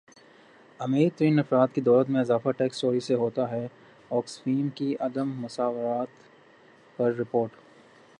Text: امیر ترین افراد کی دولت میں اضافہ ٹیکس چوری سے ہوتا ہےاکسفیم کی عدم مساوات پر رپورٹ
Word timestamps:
امیر 0.79 1.09
ترین 1.17 1.39
افراد 1.39 1.67
کی 1.73 1.81
دولت 1.81 2.09
میں 2.09 2.21
اضافہ 2.21 2.51
ٹیکس 2.57 2.79
چوری 2.79 2.99
سے 2.99 3.15
ہوتا 3.15 3.49
ہےاکسفیم 3.51 4.69
کی 4.75 4.95
عدم 4.99 5.33
مساوات 5.41 6.23
پر 6.97 7.13
رپورٹ 7.19 7.51